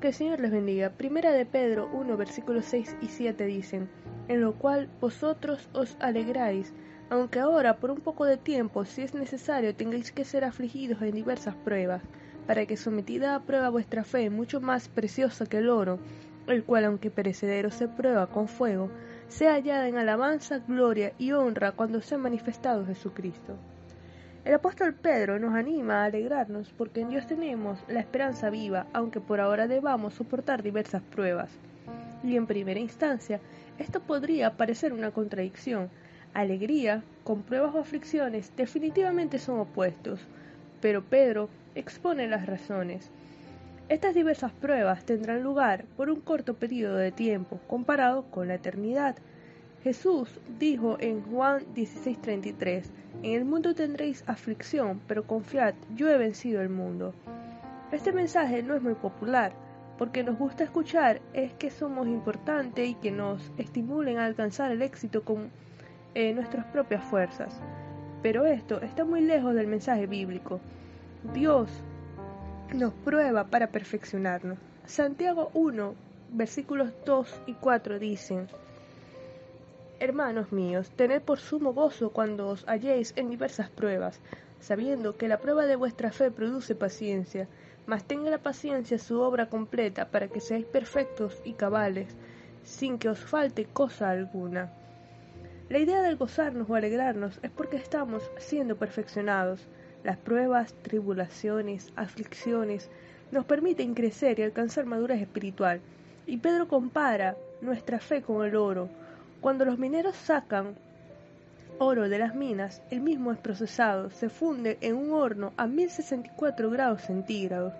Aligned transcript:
Que 0.00 0.08
el 0.08 0.14
Señor 0.14 0.40
les 0.40 0.50
bendiga. 0.50 0.88
Primera 0.88 1.30
de 1.30 1.44
Pedro 1.44 1.90
1, 1.92 2.16
versículos 2.16 2.64
6 2.64 2.96
y 3.02 3.08
7 3.08 3.44
dicen, 3.44 3.90
en 4.28 4.40
lo 4.40 4.54
cual 4.54 4.88
vosotros 4.98 5.68
os 5.74 5.94
alegráis, 6.00 6.72
aunque 7.10 7.38
ahora 7.38 7.76
por 7.76 7.90
un 7.90 8.00
poco 8.00 8.24
de 8.24 8.38
tiempo, 8.38 8.86
si 8.86 9.02
es 9.02 9.12
necesario, 9.12 9.74
tengáis 9.74 10.10
que 10.10 10.24
ser 10.24 10.44
afligidos 10.44 11.02
en 11.02 11.16
diversas 11.16 11.54
pruebas, 11.54 12.02
para 12.46 12.64
que 12.64 12.78
sometida 12.78 13.34
a 13.34 13.42
prueba 13.42 13.68
vuestra 13.68 14.02
fe, 14.02 14.30
mucho 14.30 14.62
más 14.62 14.88
preciosa 14.88 15.44
que 15.44 15.58
el 15.58 15.68
oro, 15.68 15.98
el 16.46 16.64
cual 16.64 16.86
aunque 16.86 17.10
perecedero 17.10 17.70
se 17.70 17.86
prueba 17.86 18.26
con 18.28 18.48
fuego, 18.48 18.90
sea 19.28 19.52
hallada 19.52 19.86
en 19.86 19.98
alabanza, 19.98 20.62
gloria 20.66 21.12
y 21.18 21.32
honra 21.32 21.72
cuando 21.72 22.00
sea 22.00 22.16
manifestado 22.16 22.86
Jesucristo. 22.86 23.58
El 24.42 24.54
apóstol 24.54 24.94
Pedro 24.94 25.38
nos 25.38 25.54
anima 25.54 26.00
a 26.00 26.04
alegrarnos 26.06 26.70
porque 26.70 27.02
en 27.02 27.10
Dios 27.10 27.26
tenemos 27.26 27.78
la 27.88 28.00
esperanza 28.00 28.48
viva, 28.48 28.86
aunque 28.94 29.20
por 29.20 29.38
ahora 29.38 29.68
debamos 29.68 30.14
soportar 30.14 30.62
diversas 30.62 31.02
pruebas. 31.02 31.50
Y 32.24 32.36
en 32.36 32.46
primera 32.46 32.80
instancia, 32.80 33.38
esto 33.78 34.00
podría 34.00 34.56
parecer 34.56 34.94
una 34.94 35.10
contradicción. 35.10 35.90
Alegría 36.32 37.02
con 37.22 37.42
pruebas 37.42 37.74
o 37.74 37.80
aflicciones 37.80 38.50
definitivamente 38.56 39.38
son 39.38 39.60
opuestos, 39.60 40.20
pero 40.80 41.02
Pedro 41.02 41.50
expone 41.74 42.26
las 42.26 42.46
razones. 42.46 43.10
Estas 43.90 44.14
diversas 44.14 44.52
pruebas 44.52 45.04
tendrán 45.04 45.42
lugar 45.42 45.84
por 45.98 46.08
un 46.08 46.20
corto 46.20 46.54
periodo 46.54 46.96
de 46.96 47.12
tiempo 47.12 47.60
comparado 47.66 48.22
con 48.30 48.48
la 48.48 48.54
eternidad, 48.54 49.16
Jesús 49.82 50.28
dijo 50.58 50.98
en 51.00 51.22
Juan 51.22 51.64
16:33, 51.74 52.90
En 53.22 53.32
el 53.32 53.46
mundo 53.46 53.74
tendréis 53.74 54.22
aflicción, 54.26 55.00
pero 55.06 55.26
confiad, 55.26 55.74
yo 55.96 56.10
he 56.10 56.18
vencido 56.18 56.60
el 56.60 56.68
mundo. 56.68 57.14
Este 57.90 58.12
mensaje 58.12 58.62
no 58.62 58.74
es 58.74 58.82
muy 58.82 58.94
popular, 58.94 59.52
porque 59.96 60.22
nos 60.22 60.38
gusta 60.38 60.64
escuchar 60.64 61.22
es 61.32 61.54
que 61.54 61.70
somos 61.70 62.06
importantes 62.08 62.88
y 62.88 62.94
que 62.94 63.10
nos 63.10 63.50
estimulen 63.56 64.18
a 64.18 64.26
alcanzar 64.26 64.70
el 64.70 64.82
éxito 64.82 65.24
con 65.24 65.50
eh, 66.14 66.34
nuestras 66.34 66.66
propias 66.66 67.02
fuerzas. 67.04 67.58
Pero 68.22 68.44
esto 68.44 68.82
está 68.82 69.06
muy 69.06 69.22
lejos 69.22 69.54
del 69.54 69.66
mensaje 69.66 70.06
bíblico. 70.06 70.60
Dios 71.32 71.70
nos 72.74 72.92
prueba 72.92 73.44
para 73.44 73.68
perfeccionarnos. 73.68 74.58
Santiago 74.84 75.50
1, 75.54 75.94
versículos 76.32 76.92
2 77.06 77.42
y 77.46 77.54
4 77.54 77.98
dicen, 77.98 78.46
Hermanos 80.02 80.50
míos, 80.50 80.90
tened 80.96 81.20
por 81.20 81.40
sumo 81.40 81.74
gozo 81.74 82.08
cuando 82.08 82.48
os 82.48 82.64
halléis 82.66 83.12
en 83.16 83.28
diversas 83.28 83.68
pruebas, 83.68 84.18
sabiendo 84.58 85.18
que 85.18 85.28
la 85.28 85.40
prueba 85.40 85.66
de 85.66 85.76
vuestra 85.76 86.10
fe 86.10 86.30
produce 86.30 86.74
paciencia, 86.74 87.48
mas 87.84 88.04
tenga 88.04 88.30
la 88.30 88.38
paciencia 88.38 88.98
su 88.98 89.20
obra 89.20 89.50
completa 89.50 90.10
para 90.10 90.28
que 90.28 90.40
seáis 90.40 90.64
perfectos 90.64 91.42
y 91.44 91.52
cabales, 91.52 92.16
sin 92.64 92.98
que 92.98 93.10
os 93.10 93.18
falte 93.18 93.66
cosa 93.66 94.08
alguna. 94.08 94.72
La 95.68 95.78
idea 95.78 96.00
del 96.00 96.16
gozarnos 96.16 96.70
o 96.70 96.74
alegrarnos 96.74 97.38
es 97.42 97.50
porque 97.50 97.76
estamos 97.76 98.22
siendo 98.38 98.76
perfeccionados. 98.76 99.66
Las 100.02 100.16
pruebas, 100.16 100.72
tribulaciones, 100.82 101.92
aflicciones 101.94 102.88
nos 103.32 103.44
permiten 103.44 103.92
crecer 103.92 104.38
y 104.38 104.44
alcanzar 104.44 104.86
madurez 104.86 105.20
espiritual. 105.20 105.82
Y 106.26 106.38
Pedro 106.38 106.68
compara 106.68 107.36
nuestra 107.60 108.00
fe 108.00 108.22
con 108.22 108.46
el 108.46 108.56
oro, 108.56 108.88
cuando 109.40 109.64
los 109.64 109.78
mineros 109.78 110.16
sacan 110.16 110.76
oro 111.78 112.08
de 112.10 112.18
las 112.18 112.34
minas, 112.34 112.82
el 112.90 113.00
mismo 113.00 113.32
es 113.32 113.38
procesado, 113.38 114.10
se 114.10 114.28
funde 114.28 114.76
en 114.82 114.96
un 114.96 115.12
horno 115.12 115.54
a 115.56 115.66
1064 115.66 116.70
grados 116.70 117.02
centígrados, 117.02 117.72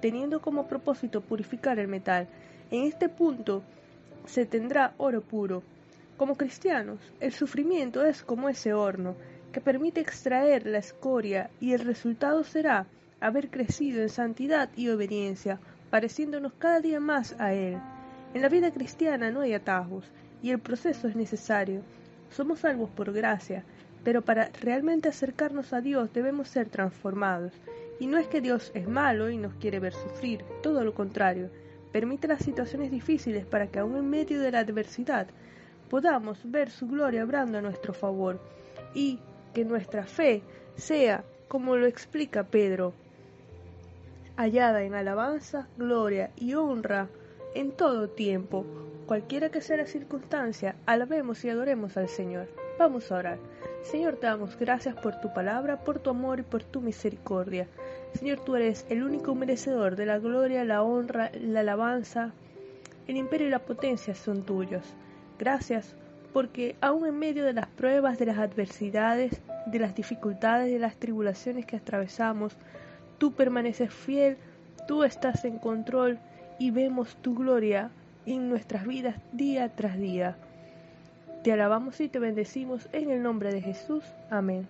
teniendo 0.00 0.42
como 0.42 0.66
propósito 0.66 1.22
purificar 1.22 1.78
el 1.78 1.88
metal. 1.88 2.28
En 2.70 2.82
este 2.82 3.08
punto 3.08 3.62
se 4.26 4.44
tendrá 4.44 4.92
oro 4.98 5.22
puro. 5.22 5.62
Como 6.18 6.36
cristianos, 6.36 6.98
el 7.20 7.32
sufrimiento 7.32 8.04
es 8.04 8.22
como 8.22 8.50
ese 8.50 8.74
horno, 8.74 9.16
que 9.52 9.60
permite 9.62 10.02
extraer 10.02 10.66
la 10.66 10.78
escoria 10.78 11.48
y 11.60 11.72
el 11.72 11.80
resultado 11.80 12.44
será 12.44 12.86
haber 13.20 13.48
crecido 13.48 14.02
en 14.02 14.10
santidad 14.10 14.68
y 14.76 14.90
obediencia, 14.90 15.60
pareciéndonos 15.88 16.52
cada 16.58 16.80
día 16.80 17.00
más 17.00 17.34
a 17.38 17.54
Él. 17.54 17.78
En 18.34 18.42
la 18.42 18.50
vida 18.50 18.70
cristiana 18.70 19.30
no 19.30 19.40
hay 19.40 19.54
atajos, 19.54 20.04
y 20.46 20.52
el 20.52 20.60
proceso 20.60 21.08
es 21.08 21.16
necesario. 21.16 21.82
Somos 22.30 22.60
salvos 22.60 22.88
por 22.90 23.12
gracia, 23.12 23.64
pero 24.04 24.22
para 24.22 24.48
realmente 24.60 25.08
acercarnos 25.08 25.72
a 25.72 25.80
Dios 25.80 26.12
debemos 26.12 26.46
ser 26.46 26.68
transformados. 26.68 27.52
Y 27.98 28.06
no 28.06 28.16
es 28.16 28.28
que 28.28 28.40
Dios 28.40 28.70
es 28.72 28.86
malo 28.86 29.28
y 29.28 29.38
nos 29.38 29.54
quiere 29.54 29.80
ver 29.80 29.92
sufrir, 29.92 30.44
todo 30.62 30.84
lo 30.84 30.94
contrario, 30.94 31.50
permite 31.90 32.28
las 32.28 32.44
situaciones 32.44 32.92
difíciles 32.92 33.44
para 33.44 33.66
que 33.66 33.80
aún 33.80 33.96
en 33.96 34.08
medio 34.08 34.40
de 34.40 34.52
la 34.52 34.60
adversidad 34.60 35.26
podamos 35.90 36.38
ver 36.48 36.70
su 36.70 36.86
gloria 36.86 37.24
obrando 37.24 37.58
a 37.58 37.62
nuestro 37.62 37.92
favor 37.92 38.40
y 38.94 39.18
que 39.52 39.64
nuestra 39.64 40.04
fe 40.04 40.42
sea, 40.76 41.24
como 41.48 41.74
lo 41.74 41.86
explica 41.86 42.44
Pedro, 42.44 42.92
hallada 44.36 44.84
en 44.84 44.94
alabanza, 44.94 45.66
gloria 45.76 46.30
y 46.36 46.54
honra 46.54 47.08
en 47.56 47.72
todo 47.72 48.10
tiempo, 48.10 48.64
Cualquiera 49.06 49.50
que 49.50 49.60
sea 49.60 49.76
la 49.76 49.86
circunstancia, 49.86 50.74
alabemos 50.84 51.44
y 51.44 51.48
adoremos 51.48 51.96
al 51.96 52.08
Señor. 52.08 52.48
Vamos 52.76 53.12
a 53.12 53.18
orar. 53.18 53.38
Señor, 53.84 54.16
te 54.16 54.26
damos 54.26 54.58
gracias 54.58 54.96
por 54.96 55.20
tu 55.20 55.32
palabra, 55.32 55.78
por 55.78 56.00
tu 56.00 56.10
amor 56.10 56.40
y 56.40 56.42
por 56.42 56.64
tu 56.64 56.80
misericordia. 56.80 57.68
Señor, 58.14 58.40
tú 58.40 58.56
eres 58.56 58.84
el 58.90 59.04
único 59.04 59.36
merecedor 59.36 59.94
de 59.94 60.06
la 60.06 60.18
gloria, 60.18 60.64
la 60.64 60.82
honra, 60.82 61.30
la 61.40 61.60
alabanza. 61.60 62.32
El 63.06 63.16
imperio 63.16 63.46
y 63.46 63.50
la 63.50 63.60
potencia 63.60 64.16
son 64.16 64.42
tuyos. 64.42 64.82
Gracias 65.38 65.94
porque 66.32 66.74
aún 66.80 67.06
en 67.06 67.16
medio 67.16 67.44
de 67.44 67.52
las 67.52 67.68
pruebas, 67.68 68.18
de 68.18 68.26
las 68.26 68.38
adversidades, 68.38 69.40
de 69.66 69.78
las 69.78 69.94
dificultades, 69.94 70.72
de 70.72 70.80
las 70.80 70.96
tribulaciones 70.96 71.64
que 71.64 71.76
atravesamos, 71.76 72.56
tú 73.18 73.32
permaneces 73.32 73.94
fiel, 73.94 74.36
tú 74.88 75.04
estás 75.04 75.44
en 75.44 75.58
control 75.58 76.18
y 76.58 76.72
vemos 76.72 77.16
tu 77.22 77.36
gloria 77.36 77.92
en 78.26 78.48
nuestras 78.48 78.86
vidas 78.86 79.16
día 79.32 79.68
tras 79.68 79.96
día. 79.96 80.36
Te 81.42 81.52
alabamos 81.52 82.00
y 82.00 82.08
te 82.08 82.18
bendecimos 82.18 82.88
en 82.92 83.10
el 83.10 83.22
nombre 83.22 83.52
de 83.52 83.62
Jesús. 83.62 84.04
Amén. 84.30 84.66